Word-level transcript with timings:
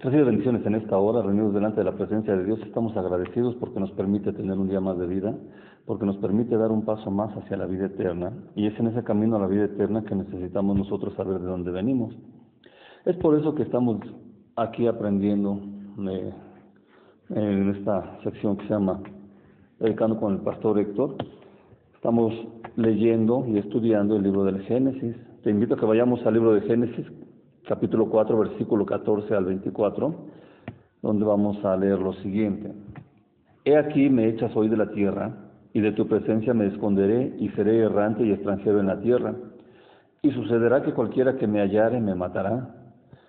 Recibe 0.00 0.22
bendiciones 0.22 0.64
en 0.64 0.76
esta 0.76 0.96
hora, 0.96 1.22
reunidos 1.22 1.52
delante 1.52 1.80
de 1.80 1.84
la 1.84 1.96
presencia 1.96 2.36
de 2.36 2.44
Dios. 2.44 2.60
Estamos 2.62 2.96
agradecidos 2.96 3.56
porque 3.56 3.80
nos 3.80 3.90
permite 3.90 4.32
tener 4.32 4.56
un 4.56 4.68
día 4.68 4.80
más 4.80 4.96
de 4.96 5.08
vida, 5.08 5.34
porque 5.86 6.06
nos 6.06 6.16
permite 6.18 6.56
dar 6.56 6.70
un 6.70 6.84
paso 6.84 7.10
más 7.10 7.36
hacia 7.36 7.56
la 7.56 7.66
vida 7.66 7.86
eterna. 7.86 8.32
Y 8.54 8.68
es 8.68 8.78
en 8.78 8.86
ese 8.86 9.02
camino 9.02 9.34
a 9.34 9.40
la 9.40 9.48
vida 9.48 9.64
eterna 9.64 10.04
que 10.04 10.14
necesitamos 10.14 10.76
nosotros 10.76 11.14
saber 11.14 11.40
de 11.40 11.46
dónde 11.46 11.72
venimos. 11.72 12.14
Es 13.06 13.16
por 13.16 13.36
eso 13.36 13.56
que 13.56 13.64
estamos 13.64 13.98
aquí 14.54 14.86
aprendiendo 14.86 15.58
eh, 16.08 16.32
en 17.30 17.68
esta 17.70 18.20
sección 18.22 18.56
que 18.56 18.68
se 18.68 18.74
llama 18.74 19.00
Dedicando 19.80 20.20
con 20.20 20.34
el 20.34 20.40
Pastor 20.42 20.78
Héctor. 20.78 21.16
Estamos 21.96 22.32
leyendo 22.76 23.44
y 23.48 23.58
estudiando 23.58 24.14
el 24.14 24.22
libro 24.22 24.44
del 24.44 24.60
Génesis. 24.62 25.16
Te 25.42 25.50
invito 25.50 25.74
a 25.74 25.76
que 25.76 25.86
vayamos 25.86 26.24
al 26.24 26.34
libro 26.34 26.54
de 26.54 26.60
Génesis, 26.60 27.04
capítulo 27.68 28.08
4, 28.08 28.38
versículo 28.38 28.86
14 28.86 29.34
al 29.34 29.44
24, 29.44 30.14
donde 31.02 31.24
vamos 31.24 31.62
a 31.66 31.76
leer 31.76 31.98
lo 31.98 32.14
siguiente. 32.14 32.72
He 33.62 33.76
aquí 33.76 34.08
me 34.08 34.26
echas 34.26 34.56
hoy 34.56 34.68
de 34.68 34.78
la 34.78 34.90
tierra, 34.90 35.30
y 35.74 35.82
de 35.82 35.92
tu 35.92 36.08
presencia 36.08 36.54
me 36.54 36.66
esconderé, 36.66 37.34
y 37.38 37.50
seré 37.50 37.80
errante 37.80 38.24
y 38.24 38.32
extranjero 38.32 38.80
en 38.80 38.86
la 38.86 38.98
tierra. 39.00 39.34
Y 40.22 40.30
sucederá 40.30 40.82
que 40.82 40.94
cualquiera 40.94 41.36
que 41.36 41.46
me 41.46 41.60
hallare 41.60 42.00
me 42.00 42.14
matará. 42.14 42.74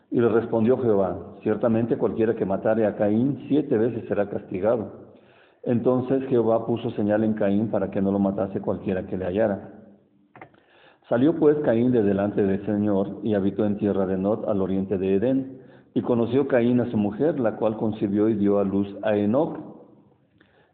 Y 0.09 0.21
le 0.21 0.29
respondió 0.29 0.77
Jehová, 0.77 1.35
ciertamente 1.43 1.97
cualquiera 1.97 2.33
que 2.33 2.45
matare 2.45 2.87
a 2.87 2.95
Caín 2.95 3.45
siete 3.49 3.77
veces 3.77 4.07
será 4.07 4.29
castigado. 4.29 5.09
Entonces 5.63 6.23
Jehová 6.29 6.65
puso 6.65 6.89
señal 6.91 7.25
en 7.25 7.33
Caín 7.33 7.69
para 7.69 7.91
que 7.91 8.01
no 8.01 8.11
lo 8.11 8.19
matase 8.19 8.61
cualquiera 8.61 9.05
que 9.05 9.17
le 9.17 9.25
hallara. 9.25 9.78
Salió 11.09 11.35
pues 11.39 11.57
Caín 11.65 11.91
de 11.91 12.03
delante 12.03 12.45
del 12.45 12.63
Señor 12.67 13.17
y 13.23 13.33
habitó 13.33 13.65
en 13.65 13.77
tierra 13.77 14.05
de 14.05 14.15
Nod 14.15 14.47
al 14.47 14.61
oriente 14.61 14.99
de 14.99 15.15
Edén. 15.15 15.57
Y 15.95 16.03
conoció 16.03 16.47
Caín 16.47 16.79
a 16.81 16.91
su 16.91 16.97
mujer, 16.97 17.39
la 17.39 17.55
cual 17.55 17.77
concibió 17.77 18.29
y 18.29 18.35
dio 18.35 18.59
a 18.59 18.63
luz 18.63 18.87
a 19.01 19.17
Enoc. 19.17 19.57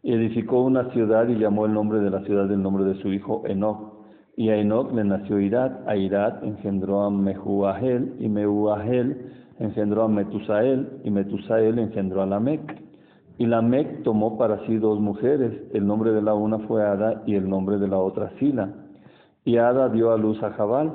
Y 0.02 0.12
edificó 0.12 0.60
una 0.60 0.90
ciudad 0.90 1.26
y 1.28 1.36
llamó 1.36 1.64
el 1.64 1.72
nombre 1.72 2.00
de 2.00 2.10
la 2.10 2.20
ciudad 2.24 2.46
del 2.48 2.62
nombre 2.62 2.84
de 2.84 3.00
su 3.00 3.14
hijo 3.14 3.44
Enoc. 3.46 3.94
Y 4.36 4.50
a 4.50 4.58
Enoc 4.58 4.92
le 4.92 5.04
nació 5.04 5.40
Irad, 5.40 5.88
a 5.88 5.96
Irad 5.96 6.44
engendró 6.44 7.04
a 7.04 7.10
Mehuahel, 7.10 8.16
y 8.20 8.28
Mehuahel 8.28 9.32
engendró 9.58 10.02
a 10.02 10.08
Metusael, 10.08 11.00
y 11.02 11.10
Metusael 11.10 11.78
engendró 11.78 12.20
a 12.20 12.26
Lamec. 12.26 12.82
Y 13.38 13.46
Lamec 13.46 14.02
tomó 14.02 14.36
para 14.36 14.66
sí 14.66 14.76
dos 14.76 15.00
mujeres, 15.00 15.62
el 15.72 15.86
nombre 15.86 16.12
de 16.12 16.20
la 16.20 16.34
una 16.34 16.58
fue 16.58 16.84
Ada 16.84 17.22
y 17.24 17.36
el 17.36 17.48
nombre 17.48 17.78
de 17.78 17.88
la 17.88 17.96
otra 17.96 18.30
Sila. 18.38 18.85
Y 19.46 19.58
Ada 19.58 19.88
dio 19.90 20.10
a 20.10 20.18
luz 20.18 20.42
a 20.42 20.50
Jabal, 20.50 20.92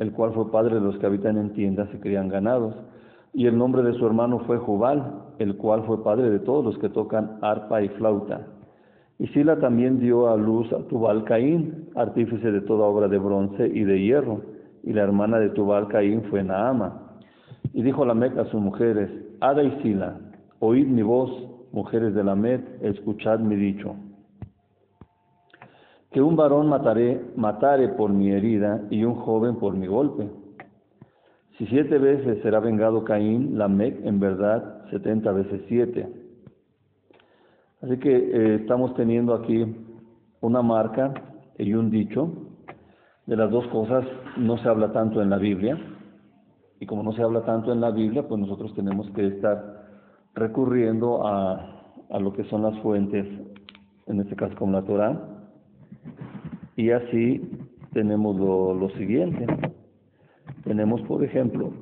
el 0.00 0.10
cual 0.10 0.32
fue 0.32 0.50
padre 0.50 0.74
de 0.74 0.80
los 0.80 0.98
que 0.98 1.06
habitan 1.06 1.38
en 1.38 1.52
tiendas 1.52 1.88
y 1.94 1.98
crían 1.98 2.28
ganados. 2.28 2.74
Y 3.32 3.46
el 3.46 3.56
nombre 3.56 3.84
de 3.84 3.92
su 3.92 4.04
hermano 4.04 4.40
fue 4.40 4.58
Jubal, 4.58 5.20
el 5.38 5.56
cual 5.56 5.84
fue 5.84 6.02
padre 6.02 6.28
de 6.28 6.40
todos 6.40 6.64
los 6.64 6.76
que 6.78 6.88
tocan 6.88 7.38
arpa 7.42 7.80
y 7.80 7.88
flauta. 7.90 8.48
Y 9.20 9.28
Sila 9.28 9.60
también 9.60 10.00
dio 10.00 10.28
a 10.28 10.36
luz 10.36 10.72
a 10.72 10.78
Tubal 10.88 11.22
Caín, 11.22 11.90
artífice 11.94 12.50
de 12.50 12.62
toda 12.62 12.86
obra 12.86 13.06
de 13.06 13.18
bronce 13.18 13.68
y 13.68 13.84
de 13.84 14.00
hierro. 14.00 14.40
Y 14.82 14.92
la 14.92 15.02
hermana 15.02 15.38
de 15.38 15.50
Tubal 15.50 15.86
Caín 15.86 16.24
fue 16.24 16.42
Naama. 16.42 17.20
Y 17.72 17.84
dijo 17.84 18.04
la 18.04 18.14
Meca 18.14 18.42
a 18.42 18.46
sus 18.46 18.60
mujeres, 18.60 19.10
Ada 19.38 19.62
y 19.62 19.80
Sila, 19.80 20.18
oíd 20.58 20.88
mi 20.88 21.02
voz, 21.02 21.30
mujeres 21.70 22.16
de 22.16 22.24
la 22.24 22.34
Med, 22.34 22.62
escuchad 22.80 23.38
mi 23.38 23.54
dicho 23.54 23.94
que 26.12 26.20
un 26.20 26.36
varón 26.36 26.68
mataré, 26.68 27.20
matare 27.36 27.88
por 27.88 28.10
mi 28.10 28.30
herida 28.30 28.82
y 28.90 29.04
un 29.04 29.14
joven 29.14 29.56
por 29.56 29.74
mi 29.74 29.86
golpe. 29.86 30.28
Si 31.56 31.66
siete 31.66 31.98
veces 31.98 32.42
será 32.42 32.60
vengado 32.60 33.04
Caín, 33.04 33.58
Lamec 33.58 34.04
en 34.04 34.20
verdad 34.20 34.84
setenta 34.90 35.32
veces 35.32 35.62
siete. 35.68 36.08
Así 37.82 37.98
que 37.98 38.14
eh, 38.14 38.54
estamos 38.56 38.94
teniendo 38.94 39.34
aquí 39.34 39.64
una 40.40 40.62
marca 40.62 41.14
y 41.58 41.74
un 41.74 41.90
dicho. 41.90 42.30
De 43.26 43.36
las 43.36 43.50
dos 43.50 43.66
cosas 43.68 44.04
no 44.36 44.58
se 44.58 44.68
habla 44.68 44.92
tanto 44.92 45.22
en 45.22 45.30
la 45.30 45.38
Biblia. 45.38 45.78
Y 46.80 46.86
como 46.86 47.02
no 47.02 47.12
se 47.12 47.22
habla 47.22 47.42
tanto 47.44 47.72
en 47.72 47.80
la 47.80 47.90
Biblia, 47.90 48.26
pues 48.26 48.40
nosotros 48.40 48.74
tenemos 48.74 49.08
que 49.10 49.26
estar 49.28 49.82
recurriendo 50.34 51.26
a, 51.26 51.94
a 52.10 52.18
lo 52.18 52.32
que 52.32 52.44
son 52.44 52.62
las 52.62 52.76
fuentes, 52.80 53.26
en 54.06 54.20
este 54.20 54.34
caso 54.34 54.54
como 54.56 54.72
la 54.72 54.82
Torah, 54.82 55.31
y 56.76 56.90
así 56.90 57.40
tenemos 57.92 58.36
lo, 58.36 58.88
siguiente. 58.96 59.46
Tenemos, 60.64 61.02
por 61.02 61.22
ejemplo, 61.22 61.72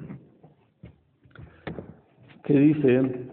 que 2.45 2.55
dice 2.55 3.31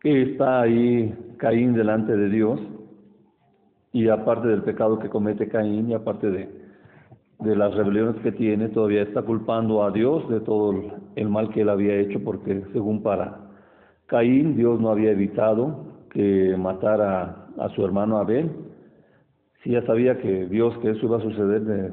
que 0.00 0.22
está 0.22 0.62
ahí 0.62 1.14
Caín 1.38 1.74
delante 1.74 2.16
de 2.16 2.28
Dios 2.28 2.60
y 3.92 4.08
aparte 4.08 4.48
del 4.48 4.62
pecado 4.62 4.98
que 4.98 5.08
comete 5.08 5.48
Caín 5.48 5.90
y 5.90 5.94
aparte 5.94 6.30
de, 6.30 6.48
de 7.40 7.56
las 7.56 7.74
rebeliones 7.74 8.20
que 8.22 8.32
tiene, 8.32 8.68
todavía 8.68 9.02
está 9.02 9.22
culpando 9.22 9.84
a 9.84 9.90
Dios 9.90 10.28
de 10.28 10.40
todo 10.40 10.74
el 11.16 11.28
mal 11.28 11.50
que 11.50 11.62
él 11.62 11.68
había 11.68 11.96
hecho 11.96 12.22
porque 12.24 12.64
según 12.72 13.02
para 13.02 13.40
Caín 14.06 14.56
Dios 14.56 14.80
no 14.80 14.90
había 14.90 15.10
evitado 15.10 15.84
que 16.10 16.56
matara 16.56 17.43
a 17.58 17.68
su 17.70 17.84
hermano 17.84 18.18
Abel. 18.18 18.50
Si 19.62 19.70
ya 19.70 19.84
sabía 19.86 20.18
que 20.18 20.46
Dios, 20.46 20.76
que 20.78 20.90
eso 20.90 21.06
iba 21.06 21.18
a 21.18 21.22
suceder, 21.22 21.92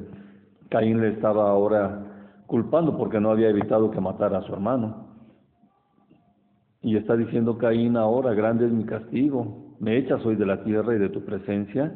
Caín 0.70 1.02
le 1.02 1.10
estaba 1.10 1.50
ahora 1.50 2.12
culpando 2.48 2.98
porque 2.98 3.20
no 3.20 3.32
había 3.32 3.50
evitado 3.50 3.92
que 3.92 4.02
matara 4.02 4.40
a 4.40 4.42
su 4.44 4.54
hermano. 4.54 5.08
Y 6.82 6.98
está 6.98 7.16
diciendo 7.16 7.58
Caín 7.58 7.96
ahora, 7.96 8.34
grande 8.34 8.66
es 8.66 8.72
mi 8.72 8.86
castigo, 8.86 9.76
me 9.80 9.98
echas 9.98 10.26
hoy 10.26 10.36
de 10.36 10.46
la 10.46 10.64
tierra 10.64 10.96
y 10.96 11.00
de 11.00 11.10
tu 11.10 11.24
presencia, 11.24 11.94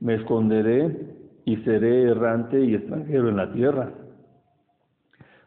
me 0.00 0.14
esconderé 0.14 1.14
y 1.44 1.56
seré 1.58 2.10
errante 2.10 2.60
y 2.60 2.74
extranjero 2.74 3.28
en 3.28 3.36
la 3.36 3.52
tierra. 3.52 3.90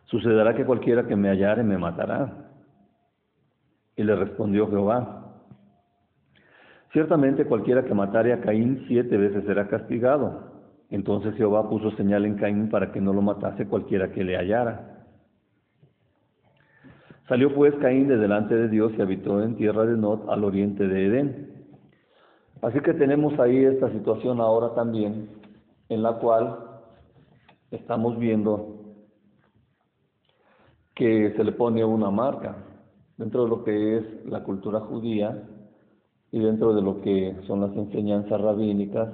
Sucederá 0.06 0.56
que 0.56 0.66
cualquiera 0.66 1.08
que 1.08 1.16
me 1.16 1.30
hallare 1.30 1.64
me 1.64 1.78
matará. 1.78 2.50
Y 3.96 4.04
le 4.04 4.16
respondió 4.16 4.70
Jehová, 4.70 5.17
Ciertamente 6.98 7.46
cualquiera 7.46 7.86
que 7.86 7.94
matare 7.94 8.34
a 8.34 8.42
Caín 8.42 8.84
siete 8.88 9.18
veces 9.18 9.46
será 9.46 9.68
castigado. 9.68 10.52
Entonces 10.90 11.36
Jehová 11.36 11.70
puso 11.70 11.92
señal 11.92 12.26
en 12.26 12.38
Caín 12.38 12.72
para 12.72 12.92
que 12.92 13.00
no 13.00 13.14
lo 13.14 13.22
matase 13.22 13.68
cualquiera 13.68 14.12
que 14.12 14.24
le 14.24 14.36
hallara. 14.36 15.06
Salió 17.30 17.54
pues 17.54 17.76
Caín 17.76 18.08
de 18.08 18.18
delante 18.18 18.56
de 18.56 18.68
Dios 18.68 18.94
y 18.98 19.02
habitó 19.04 19.44
en 19.44 19.58
tierra 19.58 19.86
de 19.86 19.96
Nod 19.96 20.28
al 20.28 20.44
oriente 20.44 20.88
de 20.88 21.06
Edén. 21.06 21.68
Así 22.64 22.80
que 22.80 22.96
tenemos 22.96 23.40
ahí 23.40 23.64
esta 23.64 23.92
situación 23.92 24.42
ahora 24.42 24.74
también, 24.74 25.30
en 25.90 26.02
la 26.02 26.14
cual 26.14 26.58
estamos 27.70 28.18
viendo 28.18 28.96
que 30.96 31.32
se 31.38 31.44
le 31.44 31.52
pone 31.52 31.86
una 31.86 32.10
marca 32.10 32.56
dentro 33.18 33.44
de 33.44 33.50
lo 33.52 33.64
que 33.64 33.98
es 33.98 34.26
la 34.26 34.42
cultura 34.44 34.80
judía 34.80 35.44
y 36.32 36.40
dentro 36.40 36.74
de 36.74 36.82
lo 36.82 37.02
que 37.02 37.36
son 37.48 37.62
las 37.62 37.76
enseñanzas 37.76 38.40
rabínicas, 38.42 39.10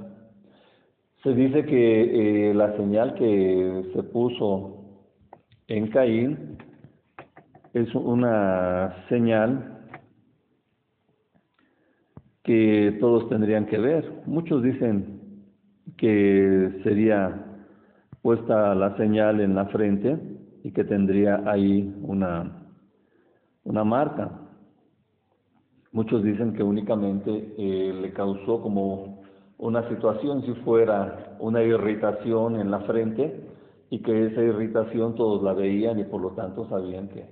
se 1.24 1.34
dice 1.34 1.66
que 1.66 2.50
eh, 2.50 2.54
la 2.54 2.76
señal 2.76 3.16
que 3.16 3.92
se 3.94 4.04
puso 4.04 4.84
en 5.68 5.88
Caín 5.88 6.58
es 7.74 7.94
una 7.96 9.06
señal 9.10 9.74
que 12.44 12.98
todos 13.00 13.30
tendrían 13.30 13.66
que 13.66 13.78
ver. 13.78 14.24
Muchos 14.26 14.62
dicen 14.62 15.46
que 15.98 16.82
sería 16.84 17.46
puesta 18.22 18.76
la 18.76 18.96
señal 18.98 19.40
en 19.40 19.56
la 19.56 19.66
frente 19.68 20.18
y 20.64 20.72
que 20.72 20.84
tendría 20.84 21.42
ahí 21.46 21.94
una, 22.02 22.68
una 23.64 23.84
marca. 23.84 24.43
Muchos 25.94 26.24
dicen 26.24 26.54
que 26.54 26.64
únicamente 26.64 27.54
eh, 27.56 27.94
le 27.94 28.12
causó 28.14 28.62
como 28.62 29.22
una 29.60 29.88
situación 29.90 30.42
si 30.42 30.54
fuera 30.66 31.38
una 31.40 31.62
irritación 31.62 32.60
en 32.60 32.72
la 32.72 32.80
frente 32.80 33.48
y 33.92 34.00
que 34.00 34.26
esa 34.26 34.42
irritación 34.42 35.14
todos 35.14 35.44
la 35.44 35.54
veían 35.54 36.00
y 36.00 36.04
por 36.04 36.20
lo 36.20 36.32
tanto 36.32 36.68
sabían 36.68 37.10
que 37.10 37.28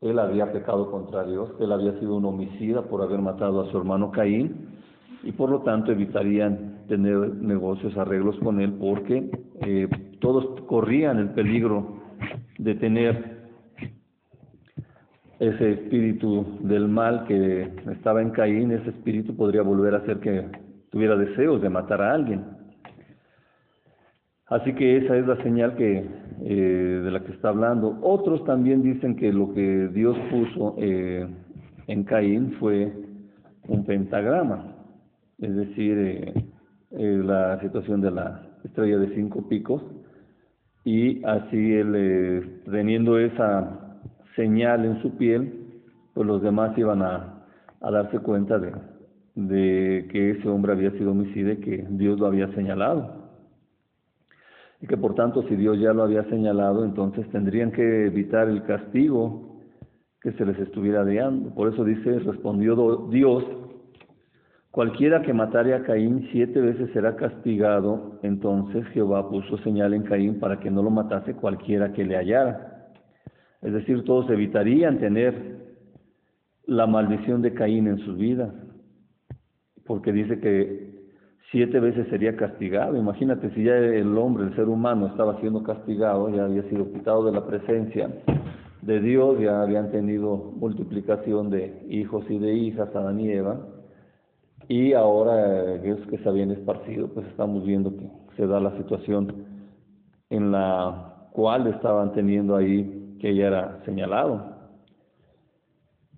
él 0.00 0.16
había 0.20 0.52
pecado 0.52 0.92
contra 0.92 1.24
Dios, 1.24 1.50
que 1.58 1.64
él 1.64 1.72
había 1.72 1.98
sido 1.98 2.14
un 2.14 2.24
homicida 2.24 2.82
por 2.82 3.02
haber 3.02 3.20
matado 3.20 3.62
a 3.62 3.70
su 3.72 3.76
hermano 3.76 4.12
Caín 4.12 4.68
y 5.24 5.32
por 5.32 5.50
lo 5.50 5.62
tanto 5.62 5.90
evitarían 5.90 6.84
tener 6.86 7.16
negocios, 7.34 7.96
arreglos 7.96 8.36
con 8.38 8.60
él 8.60 8.74
porque 8.74 9.28
eh, 9.62 9.88
todos 10.20 10.60
corrían 10.68 11.18
el 11.18 11.30
peligro 11.30 11.98
de 12.58 12.76
tener 12.76 13.37
ese 15.40 15.72
espíritu 15.72 16.58
del 16.60 16.88
mal 16.88 17.24
que 17.26 17.70
estaba 17.92 18.20
en 18.20 18.30
Caín, 18.30 18.72
ese 18.72 18.90
espíritu 18.90 19.36
podría 19.36 19.62
volver 19.62 19.94
a 19.94 19.98
hacer 19.98 20.18
que 20.18 20.44
tuviera 20.90 21.16
deseos 21.16 21.62
de 21.62 21.68
matar 21.68 22.02
a 22.02 22.12
alguien. 22.12 22.44
Así 24.46 24.72
que 24.74 24.96
esa 24.96 25.16
es 25.16 25.26
la 25.26 25.36
señal 25.42 25.76
que 25.76 26.04
eh, 26.42 27.00
de 27.04 27.10
la 27.10 27.20
que 27.20 27.32
está 27.32 27.50
hablando. 27.50 27.98
Otros 28.02 28.44
también 28.44 28.82
dicen 28.82 29.14
que 29.14 29.32
lo 29.32 29.52
que 29.52 29.88
Dios 29.88 30.16
puso 30.30 30.74
eh, 30.78 31.28
en 31.86 32.04
Caín 32.04 32.52
fue 32.58 32.92
un 33.68 33.84
pentagrama, 33.84 34.74
es 35.38 35.54
decir, 35.54 36.32
la 36.90 37.60
situación 37.60 38.00
de 38.00 38.10
la 38.10 38.42
estrella 38.64 38.98
de 38.98 39.14
cinco 39.14 39.46
picos, 39.46 39.82
y 40.84 41.22
así 41.24 41.74
él, 41.74 42.62
teniendo 42.64 43.18
esa 43.18 43.87
señal 44.38 44.84
en 44.84 45.02
su 45.02 45.16
piel, 45.16 45.52
pues 46.14 46.24
los 46.26 46.40
demás 46.40 46.78
iban 46.78 47.02
a, 47.02 47.34
darse 47.80 48.20
cuenta 48.20 48.58
de, 48.58 48.72
de 49.34 50.08
que 50.10 50.30
ese 50.30 50.48
hombre 50.48 50.72
había 50.72 50.92
sido 50.92 51.10
homicida 51.10 51.52
y 51.52 51.56
que 51.56 51.86
Dios 51.90 52.18
lo 52.20 52.26
había 52.26 52.48
señalado. 52.54 53.28
Y 54.80 54.86
que 54.86 54.96
por 54.96 55.16
tanto, 55.16 55.42
si 55.48 55.56
Dios 55.56 55.80
ya 55.80 55.92
lo 55.92 56.04
había 56.04 56.22
señalado, 56.30 56.84
entonces 56.84 57.28
tendrían 57.30 57.72
que 57.72 58.06
evitar 58.06 58.48
el 58.48 58.62
castigo 58.62 59.60
que 60.20 60.32
se 60.32 60.46
les 60.46 60.58
estuviera 60.60 61.04
dando. 61.04 61.52
Por 61.52 61.72
eso 61.72 61.84
dice, 61.84 62.20
respondió 62.20 63.08
Dios, 63.10 63.44
cualquiera 64.70 65.22
que 65.22 65.32
matare 65.32 65.74
a 65.74 65.82
Caín 65.82 66.28
siete 66.30 66.60
veces 66.60 66.90
será 66.92 67.16
castigado. 67.16 68.20
Entonces 68.22 68.86
Jehová 68.88 69.28
puso 69.28 69.58
señal 69.58 69.94
en 69.94 70.04
Caín 70.04 70.38
para 70.38 70.60
que 70.60 70.70
no 70.70 70.80
lo 70.82 70.90
matase 70.90 71.34
cualquiera 71.34 71.92
que 71.92 72.04
le 72.04 72.16
hallara. 72.16 72.77
Es 73.62 73.72
decir, 73.72 74.04
todos 74.04 74.30
evitarían 74.30 74.98
tener 74.98 75.58
la 76.66 76.86
maldición 76.86 77.42
de 77.42 77.54
Caín 77.54 77.86
en 77.88 77.98
sus 77.98 78.16
vidas, 78.16 78.52
porque 79.86 80.12
dice 80.12 80.38
que 80.38 80.88
siete 81.50 81.80
veces 81.80 82.06
sería 82.08 82.36
castigado. 82.36 82.96
Imagínate 82.96 83.50
si 83.54 83.64
ya 83.64 83.76
el 83.76 84.16
hombre, 84.18 84.44
el 84.44 84.54
ser 84.54 84.68
humano, 84.68 85.06
estaba 85.06 85.40
siendo 85.40 85.62
castigado, 85.62 86.28
ya 86.28 86.44
había 86.44 86.62
sido 86.64 86.92
quitado 86.92 87.24
de 87.24 87.32
la 87.32 87.46
presencia 87.46 88.10
de 88.82 89.00
Dios, 89.00 89.40
ya 89.40 89.62
habían 89.62 89.90
tenido 89.90 90.36
multiplicación 90.56 91.50
de 91.50 91.86
hijos 91.88 92.24
y 92.28 92.38
de 92.38 92.54
hijas, 92.54 92.94
Adán 92.94 93.18
y 93.18 93.30
Eva, 93.30 93.58
y 94.68 94.92
ahora 94.92 95.74
es 95.76 95.98
que 96.08 96.18
se 96.18 96.28
habían 96.28 96.50
esparcido, 96.50 97.08
pues 97.08 97.26
estamos 97.28 97.64
viendo 97.64 97.96
que 97.96 98.08
se 98.36 98.46
da 98.46 98.60
la 98.60 98.76
situación 98.76 99.46
en 100.30 100.52
la 100.52 101.28
cual 101.32 101.66
estaban 101.68 102.12
teniendo 102.12 102.54
ahí 102.54 102.97
que 103.20 103.34
ya 103.34 103.46
era 103.46 103.80
señalado. 103.84 104.56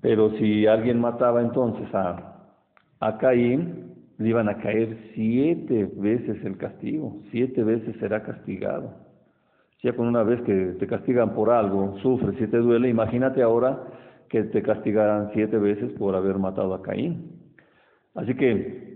Pero 0.00 0.30
si 0.38 0.66
alguien 0.66 1.00
mataba 1.00 1.40
entonces 1.40 1.92
a, 1.94 2.54
a 3.00 3.18
Caín, 3.18 3.94
le 4.18 4.28
iban 4.28 4.48
a 4.48 4.58
caer 4.58 4.96
siete 5.14 5.90
veces 5.96 6.44
el 6.44 6.56
castigo, 6.58 7.22
siete 7.30 7.64
veces 7.64 7.96
será 7.98 8.22
castigado. 8.22 8.94
Ya 9.82 9.94
con 9.94 10.06
una 10.06 10.22
vez 10.22 10.42
que 10.42 10.76
te 10.78 10.86
castigan 10.86 11.34
por 11.34 11.50
algo, 11.50 11.98
sufres 12.00 12.38
y 12.40 12.46
te 12.46 12.58
duele, 12.58 12.88
imagínate 12.90 13.42
ahora 13.42 13.82
que 14.28 14.44
te 14.44 14.62
castigaran 14.62 15.30
siete 15.32 15.58
veces 15.58 15.92
por 15.94 16.14
haber 16.14 16.38
matado 16.38 16.74
a 16.74 16.82
Caín. 16.82 17.32
Así 18.14 18.34
que 18.34 18.92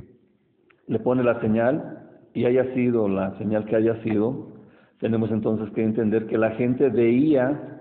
le 0.87 0.99
pone 0.99 1.25
la 1.25 1.41
señal 1.41 2.07
y 2.35 2.45
haya 2.45 2.75
sido 2.75 3.09
la 3.09 3.37
señal 3.39 3.65
que 3.65 3.77
haya 3.77 4.03
sido, 4.03 4.53
tenemos 5.01 5.31
entonces 5.31 5.71
que 5.75 5.83
entender 5.83 6.27
que 6.27 6.37
la 6.37 6.51
gente 6.53 6.89
veía 6.91 7.74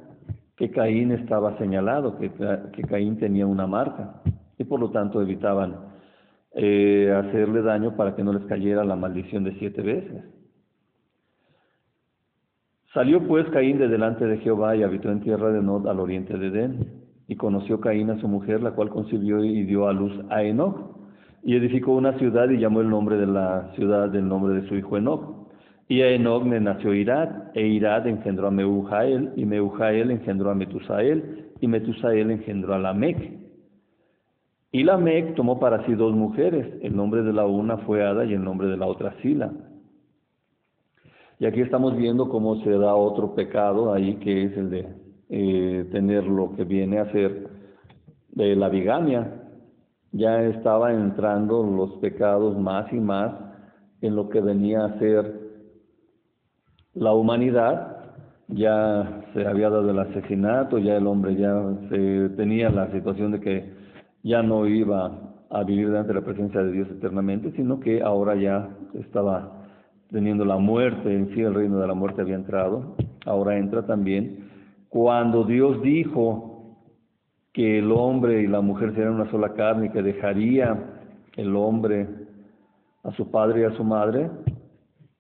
que 0.58 0.72
Caín 0.72 1.12
estaba 1.12 1.58
señalado, 1.58 2.18
que, 2.18 2.32
que 2.74 2.82
Caín 2.84 3.18
tenía 3.18 3.48
una 3.48 3.68
marca 3.68 4.22
y 4.58 4.64
por 4.64 4.80
lo 4.80 4.92
tanto 4.92 5.22
evitaban 5.22 5.94
eh, 6.56 7.12
hacerle 7.12 7.62
daño 7.64 7.96
para 7.96 8.16
que 8.16 8.24
no 8.24 8.32
les 8.32 8.46
cayera 8.46 8.84
la 8.84 8.96
maldición 8.96 9.44
de 9.44 9.58
siete 9.58 9.82
veces. 9.82 10.24
Salió 12.94 13.28
pues 13.28 13.50
Caín 13.50 13.80
de 13.80 13.88
delante 13.88 14.26
de 14.26 14.38
Jehová 14.38 14.76
y 14.76 14.84
habitó 14.84 15.10
en 15.10 15.22
tierra 15.22 15.52
de 15.52 15.64
Nod 15.64 15.88
al 15.88 16.00
oriente 16.00 16.38
de 16.38 16.48
Edén. 16.48 17.04
Y 17.28 17.36
conoció 17.38 17.80
Caín 17.80 18.12
a 18.12 18.20
su 18.20 18.28
mujer, 18.28 18.62
la 18.62 18.72
cual 18.72 18.90
concibió 18.90 19.44
y 19.44 19.64
dio 19.64 19.88
a 19.88 19.94
luz 19.94 20.14
a 20.30 20.44
Enoch. 20.44 20.96
Y 21.42 21.56
edificó 21.56 21.94
una 21.94 22.18
ciudad 22.20 22.50
y 22.50 22.60
llamó 22.60 22.82
el 22.82 22.90
nombre 22.90 23.18
de 23.18 23.26
la 23.26 23.72
ciudad 23.74 24.10
del 24.10 24.28
nombre 24.28 24.62
de 24.62 24.68
su 24.68 24.76
hijo 24.76 24.96
Enoch. 24.98 25.43
Y 25.88 26.02
a 26.02 26.10
Enoch 26.12 26.44
nació 26.46 26.94
Irad, 26.94 27.52
e 27.54 27.68
Irad 27.68 28.08
engendró 28.08 28.48
a 28.48 28.52
Meujael, 28.52 29.34
y 29.36 29.46
Meujael 29.46 30.12
engendró 30.12 30.52
a 30.52 30.56
Metusael, 30.56 31.52
y 31.60 31.68
Metusael 31.68 32.32
engendró 32.32 32.74
a 32.74 32.80
Lamec. 32.80 33.40
Y 34.72 34.84
Lamec 34.84 35.36
tomó 35.36 35.60
para 35.60 35.86
sí 35.86 35.94
dos 35.94 36.16
mujeres, 36.16 36.68
el 36.82 36.96
nombre 36.96 37.22
de 37.22 37.34
la 37.34 37.46
una 37.46 37.78
fue 37.80 38.04
Ada 38.04 38.26
y 38.26 38.34
el 38.34 38.44
nombre 38.44 38.68
de 38.68 38.78
la 38.78 38.88
otra 38.88 39.14
Sila. 39.22 39.52
Y 41.40 41.46
aquí 41.46 41.62
estamos 41.62 41.96
viendo 41.98 42.30
cómo 42.30 42.64
se 42.64 42.72
da 42.72 42.96
otro 42.96 43.36
pecado 43.36 43.94
ahí, 43.94 44.16
que 44.16 44.46
es 44.46 44.58
el 44.58 44.70
de 44.70 44.88
eh, 45.30 45.86
tener 45.92 46.24
lo 46.24 46.56
que 46.56 46.64
viene 46.64 47.00
a 47.00 47.12
ser 47.12 47.50
de 48.32 48.56
la 48.56 48.70
bigamia. 48.70 49.42
Ya 50.12 50.42
estaba 50.44 50.94
entrando 50.94 51.64
los 51.64 51.94
pecados 51.98 52.58
más 52.58 52.92
y 52.94 53.00
más 53.00 53.34
en 54.02 54.16
lo 54.16 54.30
que 54.30 54.42
venía 54.42 54.86
a 54.86 55.00
ser 55.00 55.43
la 56.94 57.14
humanidad 57.14 57.98
ya 58.48 59.24
se 59.34 59.48
había 59.48 59.70
dado 59.70 59.90
el 59.90 60.00
asesinato, 60.00 60.78
ya 60.78 60.98
el 60.98 61.08
hombre 61.08 61.36
ya 61.36 61.54
se 61.90 62.30
tenía 62.36 62.70
la 62.70 62.92
situación 62.92 63.32
de 63.32 63.40
que 63.40 63.74
ya 64.24 64.44
no 64.44 64.68
iba 64.68 65.12
a 65.50 65.64
vivir 65.64 65.88
delante 65.88 66.10
de 66.10 66.20
la 66.20 66.26
presencia 66.26 66.62
de 66.62 66.72
Dios 66.72 66.88
eternamente, 66.90 67.52
sino 67.56 67.80
que 67.80 68.02
ahora 68.02 68.36
ya 68.36 68.70
estaba 68.94 69.64
teniendo 70.12 70.46
la 70.46 70.58
muerte, 70.58 71.14
en 71.14 71.34
sí 71.34 71.42
el 71.42 71.54
reino 71.54 71.80
de 71.80 71.88
la 71.88 71.94
muerte 71.94 72.22
había 72.22 72.36
entrado, 72.36 72.96
ahora 73.26 73.58
entra 73.58 73.86
también. 73.86 74.50
Cuando 74.90 75.44
Dios 75.44 75.82
dijo 75.82 76.78
que 77.52 77.80
el 77.80 77.92
hombre 77.92 78.42
y 78.44 78.48
la 78.48 78.62
mujer 78.62 78.94
serían 78.94 79.16
una 79.16 79.30
sola 79.32 79.54
carne 79.54 79.88
y 79.88 79.90
que 79.90 80.04
dejaría 80.04 80.78
el 81.36 81.56
hombre 81.56 82.08
a 83.04 83.12
su 83.14 83.30
padre 83.32 83.62
y 83.62 83.64
a 83.66 83.76
su 83.76 83.84
madre, 83.84 84.30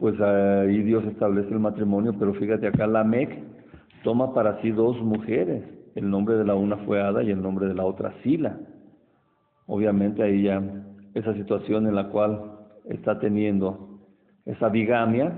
pues 0.03 0.19
ahí 0.19 0.83
Dios 0.83 1.05
establece 1.05 1.47
el 1.53 1.61
matrimonio, 1.61 2.13
pero 2.19 2.33
fíjate 2.33 2.67
acá 2.67 2.85
la 2.87 3.05
Mec 3.05 3.41
toma 4.03 4.33
para 4.33 4.61
sí 4.61 4.69
dos 4.69 5.01
mujeres, 5.01 5.63
el 5.95 6.09
nombre 6.09 6.35
de 6.35 6.43
la 6.43 6.55
una 6.55 6.75
fue 6.79 7.01
Ada 7.01 7.23
y 7.23 7.31
el 7.31 7.41
nombre 7.41 7.67
de 7.67 7.73
la 7.73 7.85
otra 7.85 8.13
Sila. 8.21 8.59
Obviamente 9.65 10.21
ahí 10.21 10.43
ya 10.43 10.61
esa 11.13 11.33
situación 11.35 11.87
en 11.87 11.95
la 11.95 12.09
cual 12.09 12.51
está 12.89 13.17
teniendo 13.17 14.01
esa 14.45 14.67
bigamia, 14.67 15.31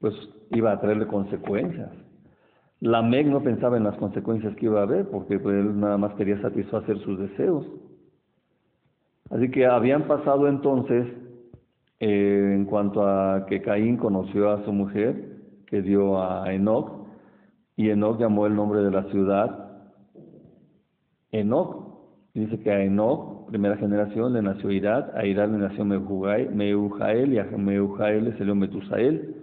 pues 0.00 0.14
iba 0.50 0.72
a 0.72 0.80
traerle 0.80 1.06
consecuencias. 1.06 1.90
La 2.80 3.02
Meg 3.02 3.28
no 3.28 3.44
pensaba 3.44 3.76
en 3.76 3.84
las 3.84 3.94
consecuencias 3.98 4.56
que 4.56 4.66
iba 4.66 4.80
a 4.80 4.82
haber, 4.82 5.08
porque 5.10 5.38
pues, 5.38 5.54
él 5.54 5.78
nada 5.78 5.96
más 5.96 6.12
quería 6.14 6.42
satisfacer 6.42 6.98
sus 7.04 7.20
deseos. 7.20 7.64
Así 9.30 9.48
que 9.52 9.64
habían 9.64 10.08
pasado 10.08 10.48
entonces 10.48 11.06
eh, 12.04 12.54
en 12.56 12.64
cuanto 12.64 13.06
a 13.06 13.46
que 13.46 13.62
Caín 13.62 13.96
conoció 13.96 14.50
a 14.50 14.64
su 14.64 14.72
mujer, 14.72 15.36
que 15.68 15.82
dio 15.82 16.20
a 16.20 16.52
Enoch, 16.52 17.06
y 17.76 17.90
Enoch 17.90 18.18
llamó 18.18 18.46
el 18.46 18.56
nombre 18.56 18.80
de 18.80 18.90
la 18.90 19.04
ciudad 19.04 19.84
Enoch. 21.30 21.76
Dice 22.34 22.58
que 22.58 22.72
a 22.72 22.82
Enoch, 22.82 23.46
primera 23.46 23.76
generación, 23.76 24.32
le 24.32 24.42
nació 24.42 24.72
Irad, 24.72 25.16
a 25.16 25.24
Irad 25.24 25.48
le 25.50 25.58
nació 25.58 25.84
Meujael, 25.84 27.32
y 27.34 27.38
a 27.38 27.44
Meujael 27.44 28.24
le 28.24 28.36
salió 28.36 28.56
Metusael, 28.56 29.36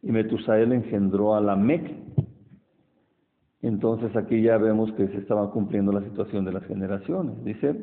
y 0.00 0.12
Metusael 0.12 0.70
engendró 0.70 1.34
a 1.34 1.40
Lamec. 1.40 1.96
Entonces 3.60 4.14
aquí 4.14 4.40
ya 4.40 4.56
vemos 4.58 4.92
que 4.92 5.08
se 5.08 5.16
estaba 5.16 5.50
cumpliendo 5.50 5.90
la 5.90 6.02
situación 6.02 6.44
de 6.44 6.52
las 6.52 6.64
generaciones. 6.66 7.42
Dice, 7.42 7.74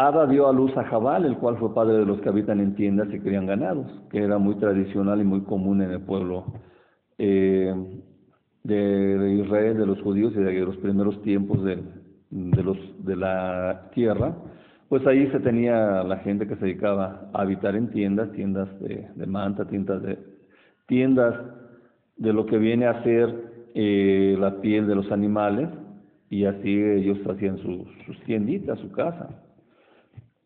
Ada 0.00 0.28
dio 0.28 0.46
a 0.46 0.52
luz 0.52 0.76
a 0.76 0.84
Jabal, 0.84 1.24
el 1.24 1.38
cual 1.38 1.56
fue 1.56 1.74
padre 1.74 1.94
de 1.94 2.06
los 2.06 2.20
que 2.20 2.28
habitan 2.28 2.60
en 2.60 2.76
tiendas 2.76 3.12
y 3.12 3.18
crían 3.18 3.46
ganados, 3.46 3.88
que 4.12 4.22
era 4.22 4.38
muy 4.38 4.54
tradicional 4.54 5.20
y 5.20 5.24
muy 5.24 5.40
común 5.40 5.82
en 5.82 5.90
el 5.90 6.00
pueblo 6.00 6.44
eh, 7.18 7.74
de, 8.62 9.42
Israel, 9.44 9.76
de 9.76 9.86
los 9.86 10.00
judíos 10.00 10.32
y 10.36 10.38
de 10.38 10.52
los 10.60 10.76
primeros 10.76 11.20
tiempos 11.22 11.64
de, 11.64 11.82
la 13.16 13.90
tierra. 13.92 14.36
Pues 14.88 15.04
ahí 15.04 15.26
se 15.32 15.40
tenía 15.40 16.04
la 16.04 16.18
gente 16.18 16.46
que 16.46 16.54
se 16.54 16.66
dedicaba 16.66 17.28
a 17.32 17.42
habitar 17.42 17.74
en 17.74 17.90
tiendas, 17.90 18.30
tiendas 18.30 18.68
de, 18.78 19.26
manta, 19.26 19.64
tiendas 19.64 20.00
de, 20.00 20.16
tiendas 20.86 21.34
de 22.16 22.32
lo 22.32 22.46
que 22.46 22.58
viene 22.58 22.86
a 22.86 23.02
ser 23.02 23.34
eh, 23.74 24.36
la 24.38 24.60
piel 24.60 24.86
de 24.86 24.94
los 24.94 25.10
animales, 25.10 25.68
y 26.30 26.44
así 26.44 26.80
ellos 26.80 27.18
hacían 27.28 27.58
sus, 27.58 27.80
sus 28.06 28.16
tienditas, 28.20 28.78
su 28.78 28.92
casa 28.92 29.28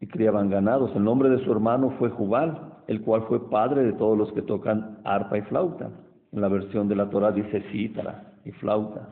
y 0.02 0.09
criaban 0.09 0.50
ganados. 0.50 0.90
El 0.97 1.04
nombre 1.04 1.30
de 1.30 1.42
su 1.44 1.52
hermano 1.52 1.94
fue 1.97 2.11
Jubal, 2.11 2.73
el 2.88 3.02
cual 3.02 3.23
fue 3.28 3.49
padre 3.49 3.85
de 3.85 3.92
todos 3.92 4.18
los 4.18 4.32
que 4.32 4.42
tocan 4.42 4.99
arpa 5.04 5.38
y 5.38 5.42
flauta. 5.42 5.90
En 6.32 6.40
la 6.40 6.49
versión 6.49 6.88
de 6.88 6.97
la 6.97 7.09
Torah 7.09 7.30
dice 7.30 7.62
cítara 7.71 8.32
y 8.44 8.50
flauta. 8.50 9.11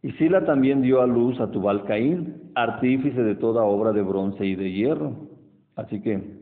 Y 0.00 0.12
Sila 0.12 0.46
también 0.46 0.80
dio 0.80 1.02
a 1.02 1.08
luz 1.08 1.40
a 1.40 1.50
Tubal 1.50 1.84
Caín, 1.86 2.52
artífice 2.54 3.20
de 3.20 3.34
toda 3.34 3.64
obra 3.64 3.90
de 3.90 4.02
bronce 4.02 4.46
y 4.46 4.54
de 4.54 4.70
hierro. 4.70 5.12
Así 5.74 6.00
que 6.00 6.38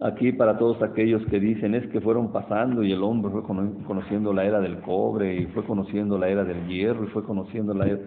aquí 0.00 0.32
para 0.32 0.58
todos 0.58 0.82
aquellos 0.82 1.24
que 1.26 1.38
dicen 1.38 1.76
es 1.76 1.86
que 1.90 2.00
fueron 2.00 2.32
pasando 2.32 2.82
y 2.82 2.90
el 2.90 3.04
hombre 3.04 3.30
fue 3.30 3.44
conociendo 3.44 4.32
la 4.32 4.44
era 4.44 4.60
del 4.60 4.80
cobre 4.80 5.36
y 5.36 5.46
fue 5.46 5.64
conociendo 5.64 6.18
la 6.18 6.28
era 6.28 6.42
del 6.42 6.66
hierro 6.66 7.04
y 7.04 7.08
fue 7.10 7.22
conociendo 7.22 7.72
la 7.72 7.86
era... 7.86 8.00